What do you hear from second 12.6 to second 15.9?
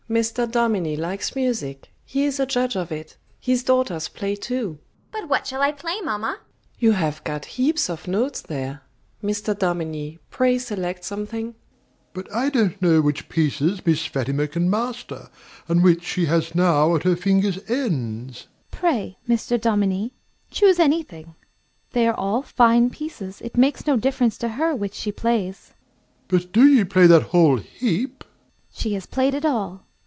know which pieces Miss Fatima can master, and